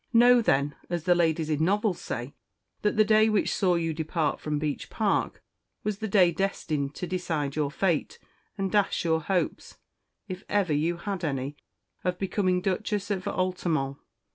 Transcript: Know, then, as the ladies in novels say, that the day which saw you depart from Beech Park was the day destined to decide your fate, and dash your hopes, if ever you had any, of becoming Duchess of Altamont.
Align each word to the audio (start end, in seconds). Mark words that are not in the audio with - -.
Know, 0.13 0.41
then, 0.41 0.73
as 0.89 1.03
the 1.03 1.13
ladies 1.13 1.51
in 1.51 1.63
novels 1.63 2.01
say, 2.01 2.33
that 2.81 2.97
the 2.97 3.05
day 3.05 3.29
which 3.29 3.53
saw 3.53 3.75
you 3.75 3.93
depart 3.93 4.39
from 4.39 4.57
Beech 4.57 4.89
Park 4.89 5.43
was 5.83 5.99
the 5.99 6.07
day 6.07 6.31
destined 6.31 6.95
to 6.95 7.05
decide 7.05 7.55
your 7.55 7.69
fate, 7.69 8.17
and 8.57 8.71
dash 8.71 9.05
your 9.05 9.21
hopes, 9.21 9.77
if 10.27 10.43
ever 10.49 10.73
you 10.73 10.97
had 10.97 11.23
any, 11.23 11.55
of 12.03 12.17
becoming 12.17 12.61
Duchess 12.61 13.11
of 13.11 13.27
Altamont. 13.27 13.99